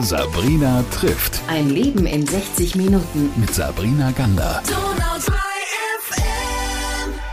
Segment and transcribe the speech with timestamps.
[0.00, 1.40] Sabrina trifft.
[1.48, 3.32] Ein Leben in 60 Minuten.
[3.36, 4.62] Mit Sabrina Gander.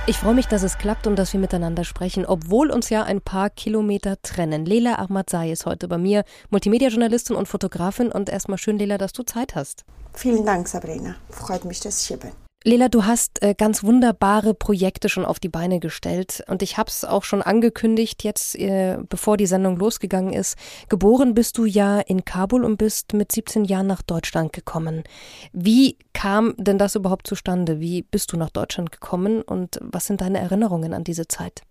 [0.06, 3.22] Ich freue mich, dass es klappt und dass wir miteinander sprechen, obwohl uns ja ein
[3.22, 4.66] paar Kilometer trennen.
[4.66, 8.12] Lela Ahmadzai ist heute bei mir, Multimedia-Journalistin und Fotografin.
[8.12, 9.86] Und erstmal schön, Lela, dass du Zeit hast.
[10.14, 11.16] Vielen Dank, Sabrina.
[11.30, 12.32] Freut mich, dass ich hier bin.
[12.66, 16.90] Lela, du hast äh, ganz wunderbare Projekte schon auf die Beine gestellt und ich habe
[16.90, 20.58] es auch schon angekündigt, jetzt äh, bevor die Sendung losgegangen ist.
[20.88, 25.04] Geboren bist du ja in Kabul und bist mit 17 Jahren nach Deutschland gekommen.
[25.52, 27.82] Wie kam denn das überhaupt zustande?
[27.82, 31.64] Wie bist du nach Deutschland gekommen und was sind deine Erinnerungen an diese Zeit?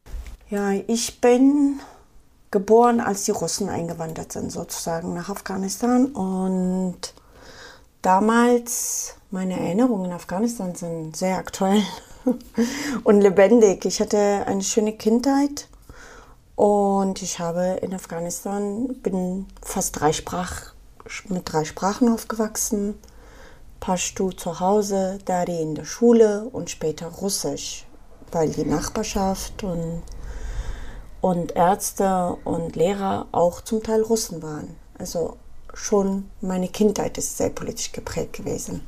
[0.51, 1.81] Ja, ich bin
[2.51, 7.15] geboren, als die Russen eingewandert sind, sozusagen nach Afghanistan und
[8.03, 11.83] damals meine Erinnerungen in Afghanistan sind sehr aktuell
[13.05, 13.85] und lebendig.
[13.85, 15.69] Ich hatte eine schöne Kindheit
[16.57, 20.75] und ich habe in Afghanistan, bin fast drei Sprach,
[21.29, 22.99] mit drei Sprachen aufgewachsen.
[23.81, 27.85] Pashto zu Hause, Dari in der Schule und später Russisch,
[28.31, 30.03] weil die Nachbarschaft und,
[31.21, 34.77] und Ärzte und Lehrer auch zum Teil Russen waren.
[34.99, 35.37] Also
[35.75, 38.83] schon meine Kindheit ist sehr politisch geprägt gewesen.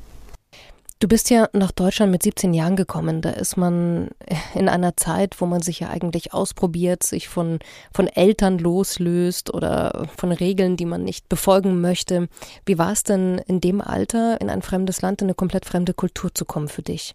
[1.01, 3.21] Du bist ja nach Deutschland mit 17 Jahren gekommen.
[3.21, 4.09] Da ist man
[4.55, 7.59] in einer Zeit, wo man sich ja eigentlich ausprobiert, sich von,
[7.93, 12.29] von Eltern loslöst oder von Regeln, die man nicht befolgen möchte.
[12.65, 15.93] Wie war es denn in dem Alter, in ein fremdes Land, in eine komplett fremde
[15.93, 17.15] Kultur zu kommen für dich?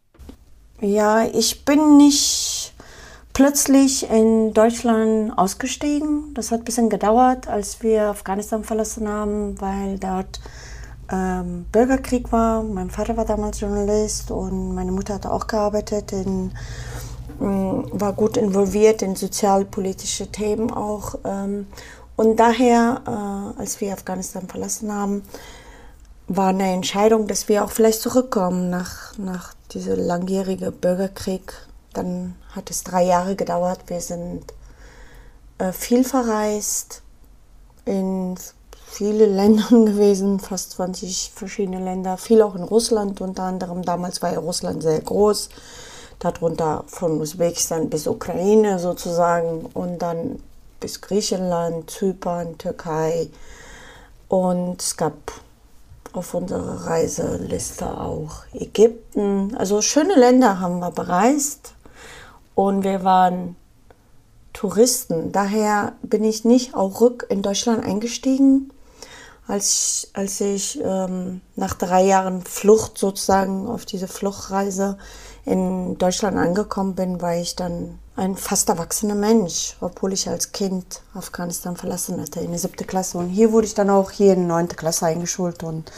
[0.81, 2.73] Ja, ich bin nicht
[3.34, 6.34] plötzlich in Deutschland ausgestiegen.
[6.34, 10.40] Das hat ein bisschen gedauert, als wir Afghanistan verlassen haben, weil dort
[11.12, 12.64] ähm, Bürgerkrieg war.
[12.64, 16.52] Mein Vater war damals Journalist und meine Mutter hat auch gearbeitet, in,
[17.42, 21.16] ähm, war gut involviert in sozialpolitische Themen auch.
[21.24, 21.68] Ähm,
[22.16, 25.24] und daher, äh, als wir Afghanistan verlassen haben,
[26.28, 31.54] war eine Entscheidung, dass wir auch vielleicht zurückkommen nach, nach diesem langjährigen Bürgerkrieg.
[31.94, 33.80] Dann hat es drei Jahre gedauert.
[33.88, 34.54] Wir sind
[35.58, 37.02] äh, viel verreist
[37.86, 38.36] in
[38.86, 43.83] viele Länder gewesen, fast 20 verschiedene Länder, viel auch in Russland unter anderem.
[43.83, 45.50] Damals war ja Russland sehr groß,
[46.20, 50.42] darunter von Usbekistan bis Ukraine sozusagen und dann
[50.80, 53.30] bis Griechenland, Zypern, Türkei.
[54.27, 55.14] Und es gab
[56.14, 59.56] auf unserer Reiseliste auch Ägypten.
[59.56, 61.73] Also schöne Länder haben wir bereist
[62.59, 63.55] und wir waren
[64.52, 65.31] Touristen.
[65.31, 68.73] Daher bin ich nicht auch rück in Deutschland eingestiegen,
[69.47, 74.97] als, als ich ähm, nach drei Jahren Flucht sozusagen auf diese Fluchtreise
[75.45, 81.02] in Deutschland angekommen bin, war ich dann ein fast erwachsener Mensch, obwohl ich als Kind
[81.14, 83.20] Afghanistan verlassen hatte in der siebten Klasse.
[83.20, 85.64] Und hier wurde ich dann auch hier in neunte Klasse eingeschult.
[85.64, 85.93] Und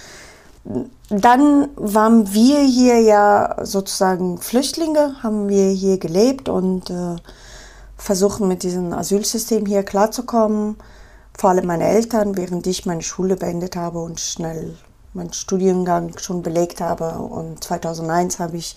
[1.09, 7.15] dann waren wir hier ja sozusagen Flüchtlinge, haben wir hier gelebt und äh,
[7.97, 10.77] versuchen mit diesem Asylsystem hier klarzukommen
[11.37, 14.77] vor allem meine Eltern, während ich meine Schule beendet habe und schnell
[15.13, 17.17] meinen Studiengang schon belegt habe.
[17.17, 18.75] Und 2001 habe ich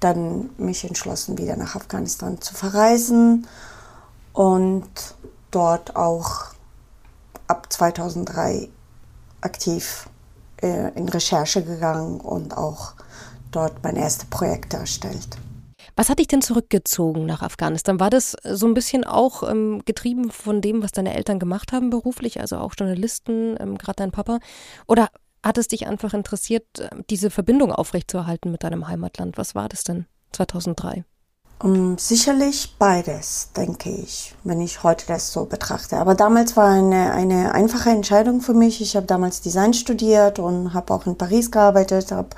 [0.00, 3.46] dann mich entschlossen, wieder nach Afghanistan zu verreisen
[4.32, 4.88] und
[5.50, 6.46] dort auch
[7.46, 8.68] ab 2003
[9.40, 10.08] aktiv
[10.62, 12.94] äh, in Recherche gegangen und auch
[13.50, 15.36] dort mein erstes Projekt erstellt.
[15.96, 18.00] Was hat dich denn zurückgezogen nach Afghanistan?
[18.00, 21.90] War das so ein bisschen auch ähm, getrieben von dem, was deine Eltern gemacht haben
[21.90, 24.38] beruflich, also auch Journalisten, ähm, gerade dein Papa?
[24.86, 25.08] Oder
[25.42, 29.38] hat es dich einfach interessiert, ähm, diese Verbindung aufrechtzuerhalten mit deinem Heimatland?
[29.38, 31.04] Was war das denn 2003?
[31.62, 35.98] Um, sicherlich beides, denke ich, wenn ich heute das so betrachte.
[35.98, 38.80] Aber damals war eine, eine einfache Entscheidung für mich.
[38.80, 42.30] Ich habe damals Design studiert und habe auch in Paris gearbeitet, habe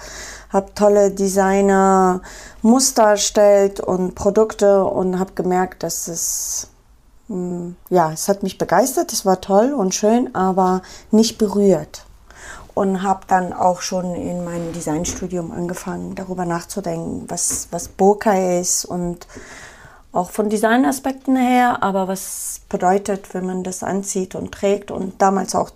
[0.53, 2.21] hab tolle Designer
[2.63, 6.69] Muster erstellt und Produkte und habe gemerkt, dass es
[7.29, 10.83] hm, ja, es hat mich begeistert, es war toll und schön, aber
[11.13, 12.07] nicht berührt
[12.75, 18.85] und habe dann auch schon in meinem Designstudium angefangen, darüber nachzudenken, was, was Burka ist
[18.85, 19.27] und
[20.13, 24.91] auch von Designaspekten her, aber was bedeutet, wenn man das anzieht und trägt.
[24.91, 25.71] Und damals auch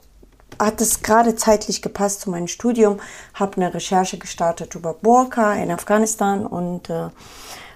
[0.59, 3.01] hat es gerade zeitlich gepasst zu meinem Studium,
[3.35, 7.09] habe eine Recherche gestartet über Burka in Afghanistan und äh,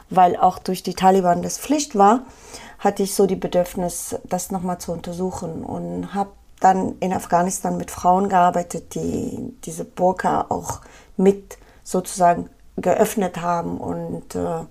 [0.08, 2.22] weil auch durch die Taliban das Pflicht war,
[2.78, 7.90] hatte ich so die Bedürfnis, das nochmal zu untersuchen und habe dann in Afghanistan mit
[7.90, 10.80] Frauen gearbeitet, die diese Burka auch
[11.16, 14.64] mit sozusagen geöffnet haben und äh,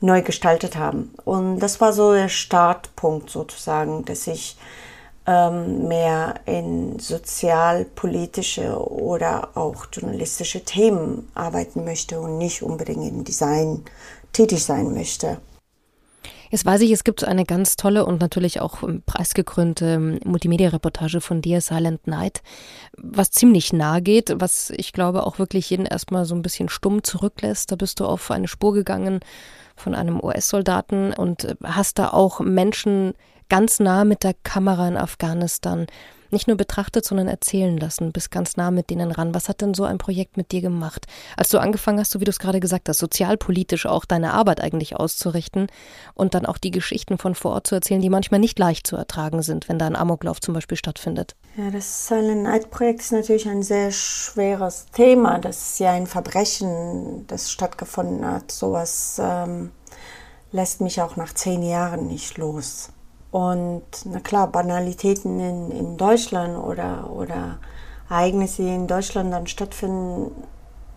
[0.00, 1.14] neu gestaltet haben.
[1.24, 4.90] Und das war so der Startpunkt sozusagen, dass ich äh,
[5.30, 13.84] ähm, mehr in sozialpolitische oder auch journalistische Themen arbeiten möchte und nicht unbedingt im Design
[14.32, 15.38] tätig sein möchte.
[16.50, 21.20] Jetzt weiß ich, es gibt eine ganz tolle und natürlich auch ähm, preisgekrönte ähm, Multimedia-Reportage
[21.20, 22.42] von dir, Silent Night,
[22.96, 27.04] was ziemlich nahe geht, was ich glaube auch wirklich jeden erstmal so ein bisschen stumm
[27.04, 27.70] zurücklässt.
[27.70, 29.20] Da bist du auf eine Spur gegangen
[29.76, 33.14] von einem US-Soldaten und äh, hast da auch Menschen
[33.48, 35.86] ganz nah mit der Kamera in Afghanistan
[36.32, 39.34] nicht nur betrachtet, sondern erzählen lassen, bis ganz nah mit denen ran.
[39.34, 41.06] Was hat denn so ein Projekt mit dir gemacht?
[41.36, 44.60] Als du angefangen hast, so wie du es gerade gesagt hast, sozialpolitisch auch deine Arbeit
[44.60, 45.68] eigentlich auszurichten
[46.14, 48.96] und dann auch die Geschichten von vor Ort zu erzählen, die manchmal nicht leicht zu
[48.96, 51.36] ertragen sind, wenn da ein Amoklauf zum Beispiel stattfindet.
[51.56, 55.38] Ja, das Silent Night Projekt ist natürlich ein sehr schweres Thema.
[55.38, 58.52] Das ist ja ein Verbrechen, das stattgefunden hat.
[58.52, 59.70] Sowas ähm,
[60.52, 62.90] lässt mich auch nach zehn Jahren nicht los.
[63.30, 67.58] Und na klar, Banalitäten in, in Deutschland oder, oder
[68.08, 70.32] Ereignisse, die in Deutschland dann stattfinden,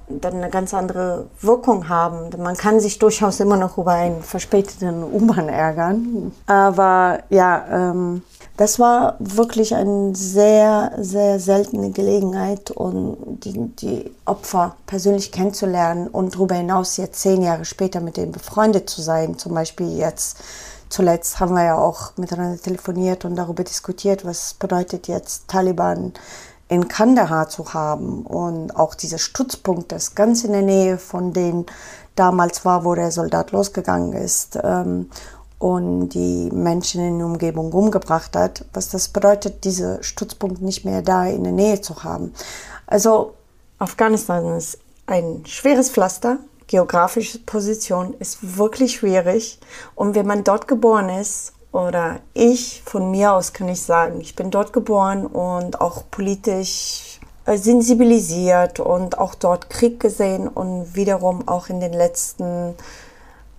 [0.07, 2.30] dann eine ganz andere Wirkung haben.
[2.41, 6.31] Man kann sich durchaus immer noch über einen verspäteten U-Bahn ärgern.
[6.47, 8.24] Aber ja, ähm,
[8.57, 16.36] das war wirklich eine sehr, sehr seltene Gelegenheit, um die, die Opfer persönlich kennenzulernen und
[16.36, 19.38] darüber hinaus jetzt zehn Jahre später mit denen befreundet zu sein.
[19.38, 20.38] Zum Beispiel jetzt
[20.93, 26.13] zuletzt haben wir ja auch miteinander telefoniert und darüber diskutiert, was bedeutet jetzt Taliban
[26.69, 31.65] in Kandahar zu haben und auch dieser Stützpunkt, das ganz in der Nähe von denen
[32.15, 35.09] damals war, wo der Soldat losgegangen ist ähm,
[35.57, 41.01] und die Menschen in der Umgebung umgebracht hat, was das bedeutet, dieser Stützpunkt nicht mehr
[41.01, 42.33] da in der Nähe zu haben.
[42.85, 43.33] Also
[43.79, 46.37] Afghanistan ist ein schweres Pflaster,
[46.68, 49.60] geografische Position ist wirklich schwierig.
[49.95, 54.36] Und wenn man dort geboren ist, oder ich von mir aus kann ich sagen, ich
[54.36, 61.48] bin dort geboren und auch politisch äh, sensibilisiert und auch dort Krieg gesehen und wiederum
[61.48, 62.75] auch in den letzten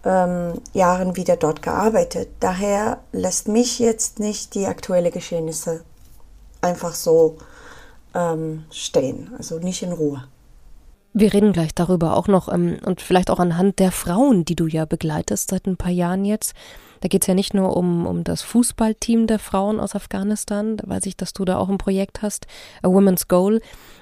[0.04, 2.28] ähm, Jahren wieder dort gearbeitet.
[2.38, 5.82] Daher lässt mich jetzt nicht die aktuellen Geschehnisse
[6.60, 7.36] einfach so
[8.14, 10.24] ähm, stehen, also nicht in Ruhe.
[11.16, 14.66] Wir reden gleich darüber auch noch ähm, und vielleicht auch anhand der Frauen, die du
[14.66, 16.54] ja begleitest seit ein paar Jahren jetzt.
[17.02, 20.88] Da geht es ja nicht nur um, um das Fußballteam der Frauen aus Afghanistan, da
[20.88, 22.48] weiß ich, dass du da auch ein Projekt hast,
[22.82, 23.60] A Women's Goal.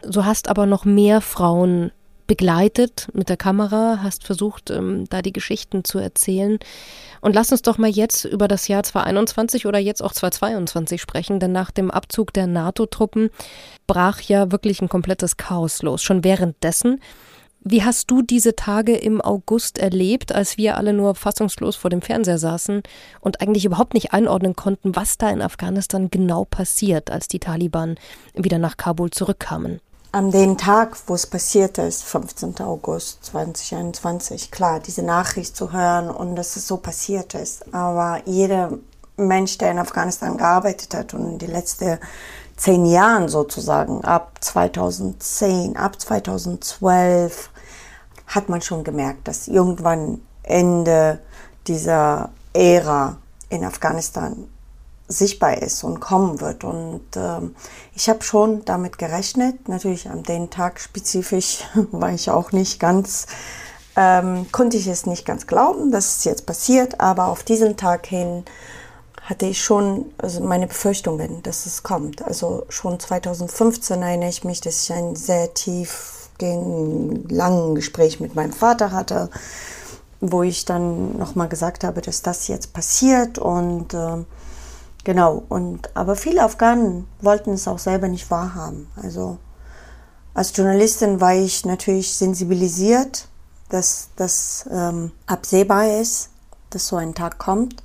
[0.08, 1.92] Du hast aber noch mehr Frauen
[2.32, 6.58] begleitet mit der Kamera, hast versucht, ähm, da die Geschichten zu erzählen.
[7.20, 11.40] Und lass uns doch mal jetzt über das Jahr 2021 oder jetzt auch 2022 sprechen,
[11.40, 13.28] denn nach dem Abzug der NATO-Truppen
[13.86, 16.02] brach ja wirklich ein komplettes Chaos los.
[16.02, 17.00] Schon währenddessen.
[17.60, 22.00] Wie hast du diese Tage im August erlebt, als wir alle nur fassungslos vor dem
[22.00, 22.82] Fernseher saßen
[23.20, 27.96] und eigentlich überhaupt nicht einordnen konnten, was da in Afghanistan genau passiert, als die Taliban
[28.32, 29.80] wieder nach Kabul zurückkamen?
[30.12, 32.60] An den Tag, wo es passiert ist, 15.
[32.60, 37.74] August 2021, klar, diese Nachricht zu hören und dass es so passiert ist.
[37.74, 38.72] Aber jeder
[39.16, 41.98] Mensch, der in Afghanistan gearbeitet hat und die letzten
[42.56, 47.50] zehn Jahren sozusagen, ab 2010, ab 2012,
[48.26, 51.20] hat man schon gemerkt, dass irgendwann Ende
[51.66, 53.16] dieser Ära
[53.48, 54.48] in Afghanistan
[55.08, 56.64] sichtbar ist und kommen wird.
[56.64, 57.54] Und ähm,
[57.94, 59.68] ich habe schon damit gerechnet.
[59.68, 63.26] Natürlich an den Tag spezifisch war ich auch nicht ganz,
[63.96, 67.00] ähm, konnte ich es nicht ganz glauben, dass es jetzt passiert.
[67.00, 68.44] Aber auf diesen Tag hin
[69.22, 72.22] hatte ich schon also meine Befürchtungen, dass es kommt.
[72.22, 78.52] Also schon 2015 erinnere ich mich, dass ich ein sehr tief langen Gespräch mit meinem
[78.52, 79.30] Vater hatte,
[80.20, 84.24] wo ich dann nochmal gesagt habe, dass das jetzt passiert und äh,
[85.04, 88.88] Genau, und aber viele Afghanen wollten es auch selber nicht wahrhaben.
[89.02, 89.38] Also
[90.32, 93.26] als Journalistin war ich natürlich sensibilisiert,
[93.68, 96.30] dass das ähm, absehbar ist,
[96.70, 97.82] dass so ein Tag kommt.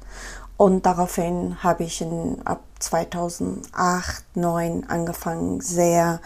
[0.58, 6.20] Und daraufhin habe ich in, ab 2008, 2009 angefangen, sehr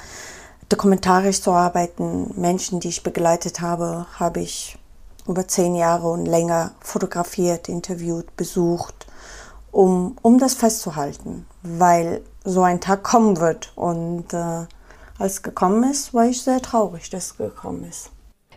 [0.67, 2.33] dokumentarisch zu arbeiten.
[2.35, 4.77] Menschen, die ich begleitet habe, habe ich
[5.27, 9.07] über zehn Jahre und länger fotografiert, interviewt, besucht
[9.71, 13.71] um, um das festzuhalten, weil so ein Tag kommen wird.
[13.75, 14.65] Und äh,
[15.17, 18.11] als es gekommen ist, war ich sehr traurig, dass es gekommen ist.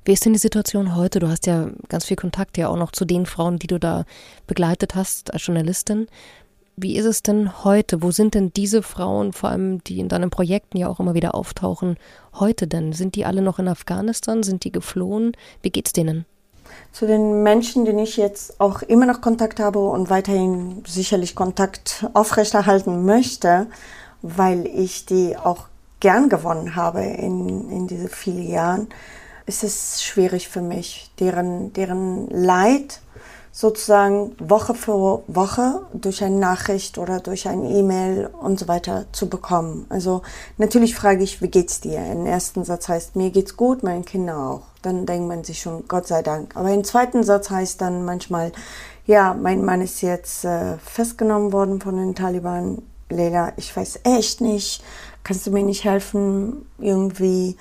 [0.05, 1.19] Wie ist denn die Situation heute?
[1.19, 4.05] Du hast ja ganz viel Kontakt ja auch noch zu den Frauen, die du da
[4.47, 6.09] begleitet hast als Journalistin.
[6.77, 8.03] Wie ist es denn heute?
[8.03, 11.35] Wo sind denn diese Frauen, vor allem die in deinen Projekten ja auch immer wieder
[11.35, 11.97] auftauchen,
[12.35, 12.93] heute denn?
[12.93, 14.43] Sind die alle noch in Afghanistan?
[14.43, 15.33] Sind die geflohen?
[15.63, 16.27] Wie geht's denen?
[16.93, 22.07] Zu den Menschen, denen ich jetzt auch immer noch Kontakt habe und weiterhin sicherlich Kontakt
[22.13, 23.67] aufrechterhalten möchte,
[24.23, 25.67] weil ich die auch
[26.01, 28.89] gern gewonnen habe in, in diese vielen Jahren,
[29.47, 33.01] ist es schwierig für mich, deren, deren Leid
[33.57, 39.29] sozusagen Woche für Woche durch eine Nachricht oder durch ein E-Mail und so weiter zu
[39.29, 39.87] bekommen.
[39.91, 40.23] Also
[40.59, 42.05] natürlich frage ich, wie geht's dir?
[42.05, 44.63] Im ersten Satz heißt, mir geht's gut, meinen Kindern auch.
[44.83, 46.57] Dann denkt man sich schon, Gott sei Dank.
[46.57, 48.51] Aber im zweiten Satz heißt dann manchmal,
[49.07, 52.83] ja, mein Mann ist jetzt äh, festgenommen worden von den Taliban.
[53.09, 54.83] Leila, ich weiß echt nicht,
[55.23, 57.57] kannst du mir nicht helfen, irgendwie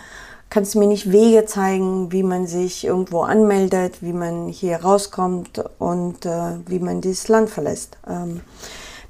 [0.54, 5.64] kannst du mir nicht Wege zeigen, wie man sich irgendwo anmeldet, wie man hier rauskommt
[5.80, 7.98] und äh, wie man dieses Land verlässt.
[8.08, 8.42] Ähm,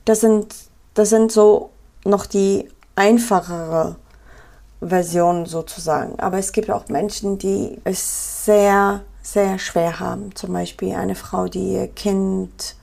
[0.05, 0.55] das, sind,
[0.93, 1.71] das sind so
[2.05, 3.97] noch die einfachere
[4.79, 6.17] Versionen sozusagen.
[6.17, 10.33] Aber es gibt auch Menschen, die es sehr, sehr schwer haben.
[10.35, 12.77] Zum Beispiel eine Frau, die ihr Kind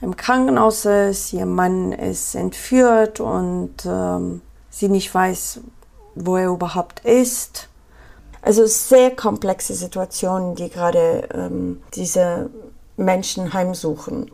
[0.00, 4.40] im Krankenhaus ist, ihr Mann ist entführt und ähm,
[4.70, 5.62] sie nicht weiß,
[6.14, 7.68] wo er überhaupt ist.
[8.42, 12.50] Also sehr komplexe Situationen, die gerade ähm, diese
[12.96, 14.30] Menschen heimsuchen.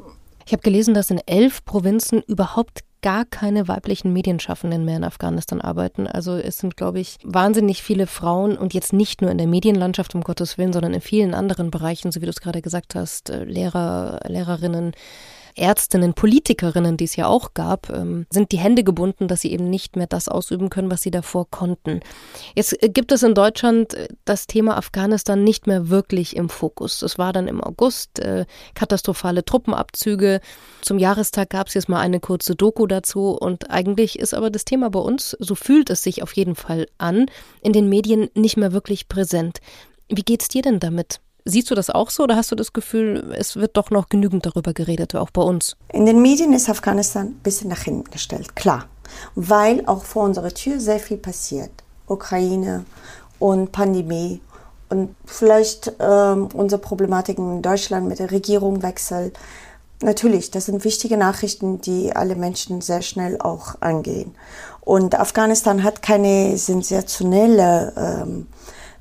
[0.47, 5.61] Ich habe gelesen, dass in elf Provinzen überhaupt gar keine weiblichen Medienschaffenden mehr in Afghanistan
[5.61, 6.07] arbeiten.
[6.07, 10.15] Also es sind, glaube ich, wahnsinnig viele Frauen und jetzt nicht nur in der Medienlandschaft,
[10.15, 13.29] um Gottes Willen, sondern in vielen anderen Bereichen, so wie du es gerade gesagt hast,
[13.29, 14.93] äh, Lehrer, Lehrerinnen,
[15.57, 19.71] Ärztinnen, Politikerinnen, die es ja auch gab, ähm, sind die Hände gebunden, dass sie eben
[19.71, 22.01] nicht mehr das ausüben können, was sie davor konnten.
[22.55, 27.03] Jetzt äh, gibt es in Deutschland äh, das Thema Afghanistan nicht mehr wirklich im Fokus.
[27.03, 30.41] Es war dann im August äh, katastrophale Truppenabzüge.
[30.83, 34.65] Zum Jahrestag gab es jetzt mal eine kurze Doku dazu und eigentlich ist aber das
[34.65, 37.27] Thema bei uns, so fühlt es sich auf jeden Fall an,
[37.63, 39.61] in den Medien nicht mehr wirklich präsent.
[40.09, 41.21] Wie geht's dir denn damit?
[41.47, 44.47] Siehst du das auch so oder hast du das Gefühl, es wird doch noch genügend
[44.47, 45.77] darüber geredet, auch bei uns?
[45.93, 48.87] In den Medien ist Afghanistan ein bisschen nach hinten gestellt, klar.
[49.35, 51.71] Weil auch vor unserer Tür sehr viel passiert.
[52.07, 52.87] Ukraine
[53.39, 54.41] und Pandemie
[54.89, 59.33] und vielleicht ähm, unsere Problematiken in Deutschland mit der Regierungswechsel.
[60.01, 64.35] Natürlich, das sind wichtige Nachrichten, die alle Menschen sehr schnell auch angehen.
[64.81, 68.47] Und Afghanistan hat keine sensationelle ähm,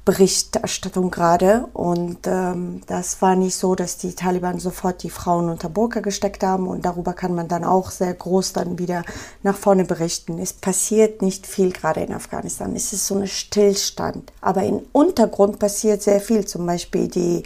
[0.05, 1.67] Berichterstattung gerade.
[1.73, 6.43] Und ähm, das war nicht so, dass die Taliban sofort die Frauen unter Burka gesteckt
[6.43, 6.67] haben.
[6.67, 9.03] Und darüber kann man dann auch sehr groß dann wieder
[9.43, 10.39] nach vorne berichten.
[10.39, 12.75] Es passiert nicht viel gerade in Afghanistan.
[12.75, 14.33] Es ist so ein Stillstand.
[14.41, 16.45] Aber im Untergrund passiert sehr viel.
[16.45, 17.43] Zum Beispiel die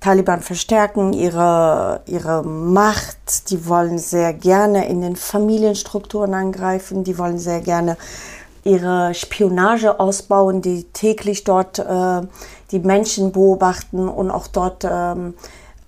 [0.00, 3.50] Taliban verstärken ihre, ihre Macht.
[3.50, 7.04] Die wollen sehr gerne in den Familienstrukturen angreifen.
[7.04, 7.98] Die wollen sehr gerne
[8.64, 12.22] ihre Spionage ausbauen, die täglich dort äh,
[12.70, 15.34] die Menschen beobachten und auch dort ähm,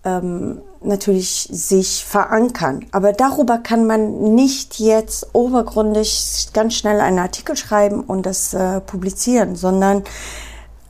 [0.05, 2.87] ähm, natürlich sich verankern.
[2.93, 8.81] Aber darüber kann man nicht jetzt obergründig ganz schnell einen Artikel schreiben und das äh,
[8.81, 10.03] publizieren, sondern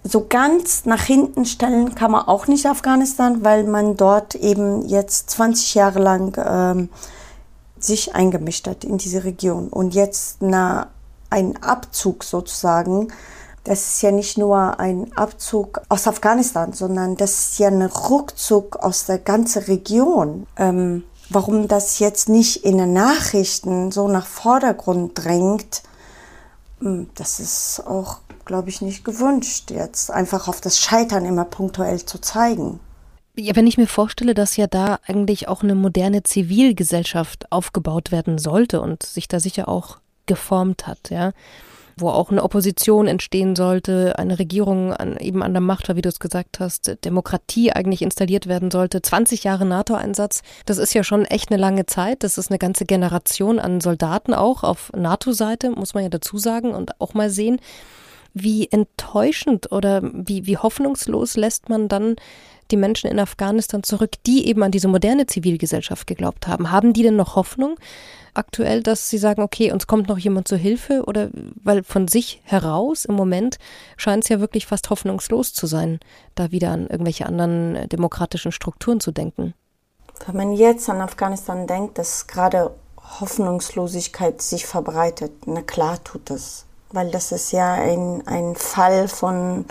[0.05, 5.31] so ganz nach hinten stellen kann man auch nicht Afghanistan, weil man dort eben jetzt
[5.31, 6.89] 20 Jahre lang ähm,
[7.79, 10.89] sich eingemischt hat in diese Region und jetzt na
[11.33, 13.09] ein Abzug sozusagen.
[13.65, 18.77] Das ist ja nicht nur ein Abzug aus Afghanistan, sondern das ist ja ein Rückzug
[18.77, 20.47] aus der ganzen Region.
[20.57, 25.83] Ähm, warum das jetzt nicht in den Nachrichten so nach Vordergrund drängt,
[26.81, 32.05] hm, das ist auch, glaube ich, nicht gewünscht, jetzt einfach auf das Scheitern immer punktuell
[32.05, 32.81] zu zeigen.
[33.35, 38.37] Ja, wenn ich mir vorstelle, dass ja da eigentlich auch eine moderne Zivilgesellschaft aufgebaut werden
[38.39, 41.33] sollte und sich da sicher auch geformt hat, ja
[41.97, 46.03] wo auch eine Opposition entstehen sollte, eine Regierung an, eben an der Macht war, wie
[46.03, 49.03] du es gesagt hast, Demokratie eigentlich installiert werden sollte.
[49.03, 52.23] 20 Jahre NATO-Einsatz, das ist ja schon echt eine lange Zeit.
[52.25, 56.73] Das ist eine ganze Generation an Soldaten auch auf NATO-Seite, muss man ja dazu sagen
[56.73, 57.61] und auch mal sehen.
[58.35, 62.17] Wie enttäuschend oder wie, wie hoffnungslos lässt man dann
[62.71, 66.71] die Menschen in Afghanistan zurück, die eben an diese moderne Zivilgesellschaft geglaubt haben?
[66.71, 67.77] Haben die denn noch Hoffnung?
[68.35, 71.05] aktuell, dass Sie sagen, okay, uns kommt noch jemand zur Hilfe?
[71.07, 71.29] Oder
[71.63, 73.59] weil von sich heraus im Moment
[73.97, 76.01] scheint es ja wirklich fast hoffnungslos zu sein,
[76.35, 79.55] da wieder an irgendwelche anderen äh, demokratischen Strukturen zu denken.
[80.27, 82.73] Wenn man jetzt an Afghanistan denkt, dass gerade
[83.21, 86.67] Hoffnungslosigkeit sich verbreitet, na klar tut das.
[86.93, 89.65] Weil das ist ja ein, ein Fall von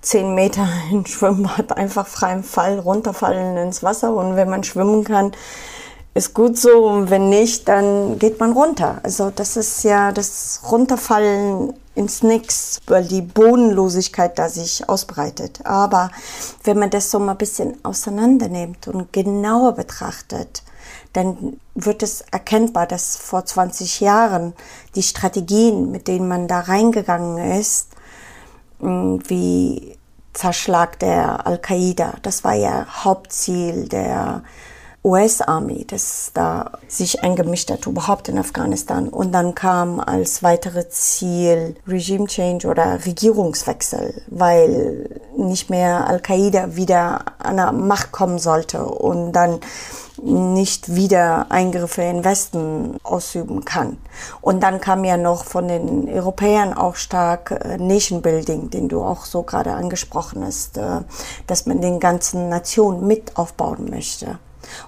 [0.00, 4.14] zehn Meter in Schwimmbad, einfach freiem Fall, runterfallen ins Wasser.
[4.14, 5.32] Und wenn man schwimmen kann,
[6.14, 8.98] ist gut so und wenn nicht, dann geht man runter.
[9.02, 15.60] Also das ist ja das Runterfallen ins Nix, weil die Bodenlosigkeit da sich ausbreitet.
[15.64, 16.10] Aber
[16.64, 20.62] wenn man das so mal ein bisschen auseinander nimmt und genauer betrachtet,
[21.12, 24.52] dann wird es erkennbar, dass vor 20 Jahren
[24.94, 27.88] die Strategien, mit denen man da reingegangen ist,
[28.80, 29.96] wie
[30.32, 34.42] Zerschlag der Al-Qaida, das war ja Hauptziel der
[35.04, 39.08] US-Armee, das da sich eingemischt hat, überhaupt in Afghanistan.
[39.08, 47.24] Und dann kam als weitere Ziel Regime Change oder Regierungswechsel, weil nicht mehr Al-Qaida wieder
[47.38, 49.60] an der Macht kommen sollte und dann
[50.22, 53.98] nicht wieder Eingriffe in Westen ausüben kann.
[54.40, 59.02] Und dann kam ja noch von den Europäern auch stark äh, Nation Building, den du
[59.02, 61.00] auch so gerade angesprochen hast, äh,
[61.46, 64.38] dass man den ganzen Nationen mit aufbauen möchte.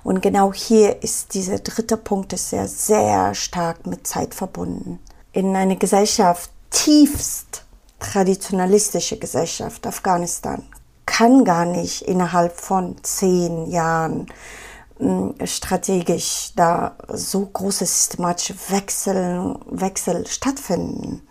[0.02, 4.98] Und genau hier ist dieser dritte Punkt ist sehr, sehr stark mit Zeit verbunden.
[5.32, 7.64] In einer Gesellschaft, tiefst
[7.98, 10.62] traditionalistische Gesellschaft, Afghanistan,
[11.06, 14.26] kann gar nicht innerhalb von zehn Jahren
[15.44, 21.22] strategisch da so große systematische Wechsel, Wechsel stattfinden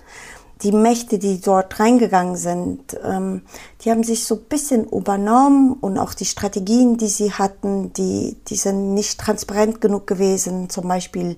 [0.62, 3.44] die Mächte, die dort reingegangen sind, ähm,
[3.82, 8.36] die haben sich so ein bisschen übernommen und auch die Strategien, die sie hatten, die,
[8.48, 10.70] die sind nicht transparent genug gewesen.
[10.70, 11.38] Zum Beispiel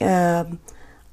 [0.00, 0.44] äh,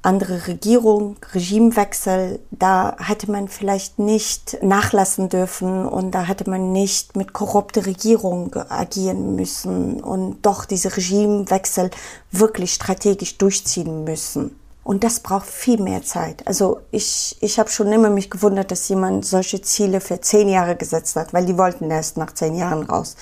[0.04, 7.16] andere Regierung, Regimewechsel, da hätte man vielleicht nicht nachlassen dürfen und da hätte man nicht
[7.16, 11.92] mit korrupter Regierung agieren müssen und doch diese Regimewechsel
[12.32, 14.56] wirklich strategisch durchziehen müssen.
[14.84, 16.46] Und das braucht viel mehr Zeit.
[16.48, 20.76] Also ich, ich habe schon immer mich gewundert, dass jemand solche Ziele für zehn Jahre
[20.76, 23.16] gesetzt hat, weil die wollten erst nach zehn Jahren raus.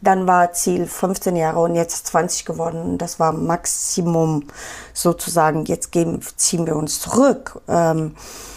[0.00, 2.98] Dann war Ziel 15 Jahre und jetzt 20 geworden.
[2.98, 4.48] Das war Maximum
[4.92, 5.64] sozusagen.
[5.66, 7.60] Jetzt geben, ziehen wir uns zurück.
[7.68, 8.53] Ähm, äh,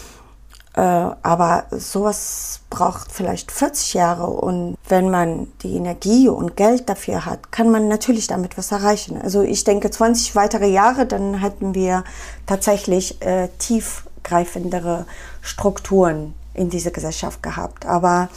[0.80, 7.50] aber sowas braucht vielleicht 40 Jahre und wenn man die Energie und Geld dafür hat,
[7.50, 9.20] kann man natürlich damit was erreichen.
[9.20, 12.04] Also ich denke 20 weitere Jahre, dann hätten wir
[12.46, 15.06] tatsächlich äh, tiefgreifendere
[15.40, 17.86] Strukturen in dieser Gesellschaft gehabt.
[17.86, 18.28] Aber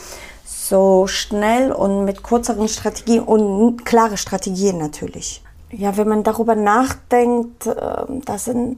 [0.46, 5.44] so schnell und mit kürzeren Strategien und klare Strategien natürlich.
[5.72, 8.78] Ja, wenn man darüber nachdenkt, äh, da sind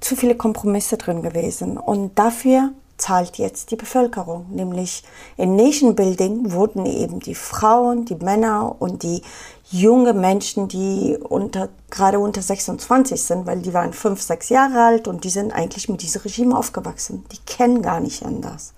[0.00, 1.78] zu viele Kompromisse drin gewesen.
[1.78, 4.46] Und dafür zahlt jetzt die Bevölkerung.
[4.50, 5.02] Nämlich
[5.36, 9.22] in Nation Building wurden eben die Frauen, die Männer und die
[9.70, 15.08] junge Menschen, die unter, gerade unter 26 sind, weil die waren fünf, sechs Jahre alt
[15.08, 17.24] und die sind eigentlich mit diesem Regime aufgewachsen.
[17.32, 18.74] Die kennen gar nicht anders.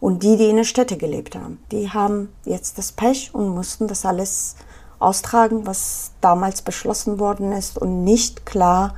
[0.00, 3.88] Und die, die in der Städte gelebt haben, die haben jetzt das Pech und mussten
[3.88, 4.56] das alles
[4.98, 8.94] austragen, was damals beschlossen worden ist und nicht klar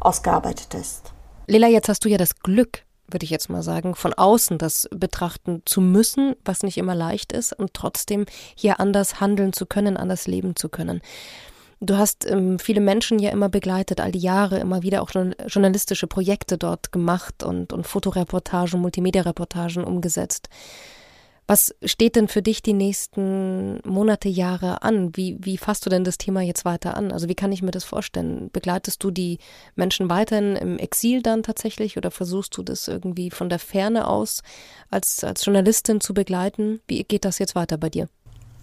[0.00, 1.12] ausgearbeitet ist.
[1.46, 4.88] Lila, jetzt hast du ja das Glück, würde ich jetzt mal sagen, von außen das
[4.92, 9.96] betrachten zu müssen, was nicht immer leicht ist, und trotzdem hier anders handeln zu können,
[9.96, 11.00] anders leben zu können.
[11.80, 15.10] Du hast ähm, viele Menschen ja immer begleitet, all die Jahre, immer wieder auch
[15.46, 20.48] journalistische Projekte dort gemacht und, und Fotoreportagen, Multimedia-Reportagen umgesetzt.
[21.50, 25.16] Was steht denn für dich die nächsten Monate, Jahre an?
[25.16, 27.10] Wie, wie fasst du denn das Thema jetzt weiter an?
[27.10, 28.50] Also wie kann ich mir das vorstellen?
[28.52, 29.38] Begleitest du die
[29.74, 34.42] Menschen weiterhin im Exil dann tatsächlich oder versuchst du das irgendwie von der Ferne aus
[34.90, 36.80] als, als Journalistin zu begleiten?
[36.86, 38.10] Wie geht das jetzt weiter bei dir?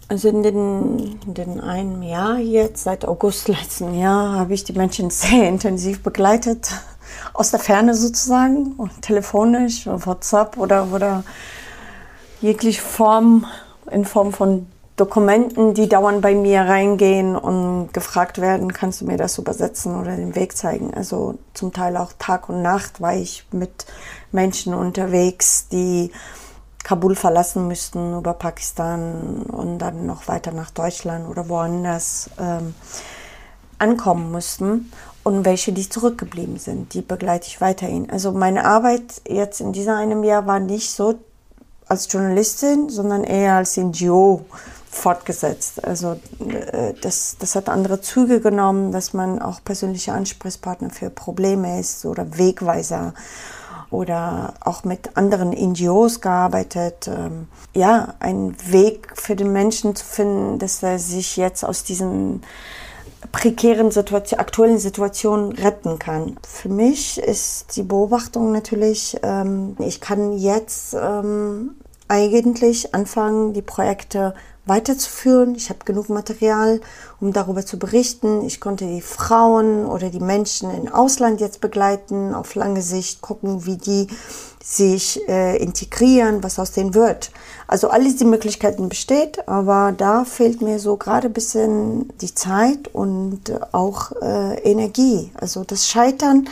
[0.08, 4.74] Also in den, in den einem Jahr jetzt, seit August letzten Jahr, habe ich die
[4.74, 6.70] Menschen sehr intensiv begleitet,
[7.34, 11.24] aus der Ferne sozusagen, telefonisch, WhatsApp oder, oder
[12.42, 13.46] jegliche Form,
[13.90, 19.18] in Form von Dokumenten, die dauernd bei mir reingehen und gefragt werden, kannst du mir
[19.18, 20.94] das übersetzen oder den Weg zeigen.
[20.94, 23.86] Also zum Teil auch Tag und Nacht war ich mit
[24.32, 26.12] Menschen unterwegs, die
[26.86, 32.74] Kabul verlassen müssten über Pakistan und dann noch weiter nach Deutschland oder woanders ähm,
[33.80, 34.92] ankommen mussten
[35.24, 38.10] und welche, die zurückgeblieben sind, die begleite ich weiterhin.
[38.12, 41.16] Also meine Arbeit jetzt in diesem einem Jahr war nicht so
[41.88, 44.46] als Journalistin, sondern eher als NGO
[44.90, 45.84] fortgesetzt.
[45.84, 51.80] Also äh, das, das hat andere Züge genommen, dass man auch persönliche Ansprechpartner für Probleme
[51.80, 53.14] ist oder Wegweiser
[53.92, 57.08] oder auch mit anderen NGOs gearbeitet.
[57.08, 62.42] Ähm, ja, einen Weg für den Menschen zu finden, dass er sich jetzt aus diesen
[63.32, 66.38] prekären Situation, aktuellen Situation retten kann.
[66.48, 71.76] Für mich ist die Beobachtung natürlich, ähm, ich kann jetzt ähm,
[72.08, 74.34] eigentlich anfangen, die Projekte
[74.66, 75.56] weiterzuführen.
[75.56, 76.82] Ich habe genug Material,
[77.20, 78.44] um darüber zu berichten.
[78.46, 83.66] Ich konnte die Frauen oder die Menschen im Ausland jetzt begleiten, auf lange Sicht gucken,
[83.66, 84.08] wie die
[84.64, 87.32] sich äh, integrieren, was aus denen wird.
[87.68, 92.88] Also all diese Möglichkeiten besteht, aber da fehlt mir so gerade ein bisschen die Zeit
[92.88, 95.32] und auch äh, Energie.
[95.36, 96.50] Also das Scheitern,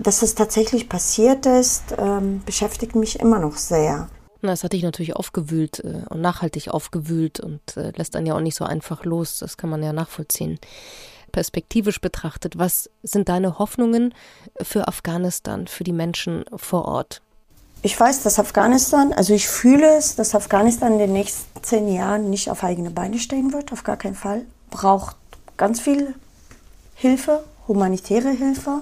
[0.00, 4.08] dass es tatsächlich passiert ist, ähm, beschäftigt mich immer noch sehr.
[4.42, 8.40] Das hat dich natürlich aufgewühlt äh, und nachhaltig aufgewühlt und äh, lässt einen ja auch
[8.40, 9.38] nicht so einfach los.
[9.38, 10.58] Das kann man ja nachvollziehen.
[11.32, 14.14] Perspektivisch betrachtet, was sind deine Hoffnungen
[14.62, 17.20] für Afghanistan, für die Menschen vor Ort?
[17.82, 22.30] Ich weiß, dass Afghanistan, also ich fühle es, dass Afghanistan in den nächsten zehn Jahren
[22.30, 24.42] nicht auf eigene Beine stehen wird, auf gar keinen Fall.
[24.70, 25.16] Braucht
[25.56, 26.14] ganz viel
[26.94, 28.80] Hilfe, humanitäre Hilfe.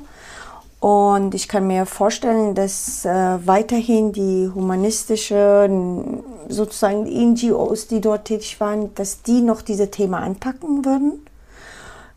[0.85, 8.61] Und ich kann mir vorstellen, dass äh, weiterhin die humanistischen, sozusagen NGOs, die dort tätig
[8.61, 11.25] waren, dass die noch diese Thema anpacken würden.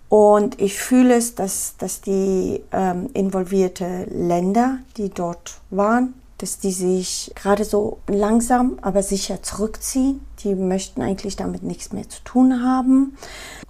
[0.10, 6.72] Und ich fühle es, dass, dass die ähm, involvierte Länder, die dort waren, dass die
[6.72, 10.20] sich gerade so langsam, aber sicher zurückziehen.
[10.44, 13.16] Die möchten eigentlich damit nichts mehr zu tun haben.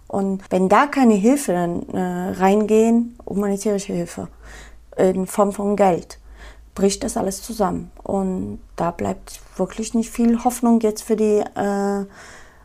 [0.07, 4.27] Und wenn da keine Hilfe äh, reingehen, humanitäre Hilfe,
[4.97, 6.19] in Form von Geld,
[6.75, 7.91] bricht das alles zusammen.
[8.03, 12.05] Und da bleibt wirklich nicht viel Hoffnung jetzt für die äh,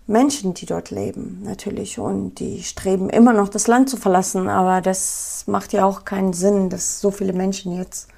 [0.07, 1.99] Menschen, die dort leben, natürlich.
[1.99, 4.49] Und die streben immer noch, das Land zu verlassen.
[4.49, 8.09] Aber das macht ja auch keinen Sinn, dass so viele Menschen jetzt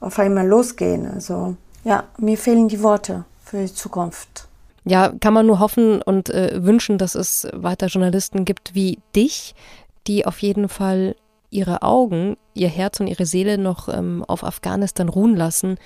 [0.00, 1.10] auf einmal losgehen.
[1.10, 4.48] Also ja, mir fehlen die Worte für die Zukunft.
[4.84, 9.54] Ja, kann man nur hoffen und äh, wünschen, dass es weiter Journalisten gibt wie dich,
[10.06, 11.16] die auf jeden Fall
[11.50, 15.76] ihre Augen, ihr Herz und ihre Seele noch ähm, auf Afghanistan ruhen lassen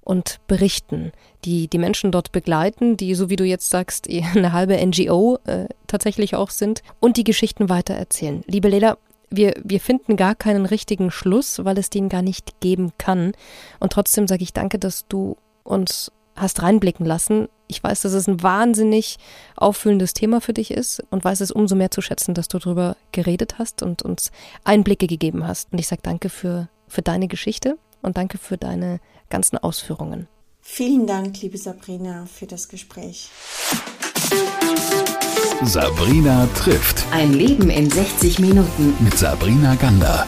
[0.00, 1.12] und berichten,
[1.44, 5.66] die die Menschen dort begleiten, die, so wie du jetzt sagst, eine halbe NGO äh,
[5.86, 8.42] tatsächlich auch sind und die Geschichten weitererzählen.
[8.46, 8.98] Liebe Lela,
[9.30, 13.32] wir, wir finden gar keinen richtigen Schluss, weil es den gar nicht geben kann.
[13.80, 17.48] Und trotzdem sage ich danke, dass du uns hast reinblicken lassen.
[17.66, 19.16] Ich weiß, dass es ein wahnsinnig
[19.56, 22.96] auffüllendes Thema für dich ist und weiß es umso mehr zu schätzen, dass du darüber
[23.12, 24.30] geredet hast und uns
[24.64, 25.72] Einblicke gegeben hast.
[25.72, 29.00] Und ich sage danke für, für deine Geschichte und danke für deine
[29.30, 30.28] ganzen Ausführungen.
[30.60, 33.28] Vielen Dank, liebe Sabrina, für das Gespräch.
[35.62, 37.04] Sabrina trifft.
[37.10, 38.94] Ein Leben in 60 Minuten.
[39.00, 40.26] Mit Sabrina Gander.